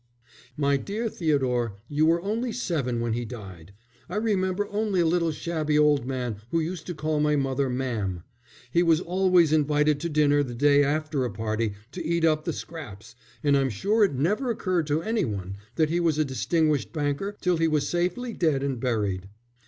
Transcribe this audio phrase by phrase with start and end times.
[0.57, 3.71] "My dear Theodore, you were only seven when he died.
[4.09, 8.23] I remember only a little shabby old man who used to call my mother mam.
[8.71, 12.51] He was always invited to dinner the day after a party to eat up the
[12.53, 16.91] scraps, and I'm sure it never occurred to any one that he was a distinguished
[16.91, 19.29] banker till he was safely dead and buried."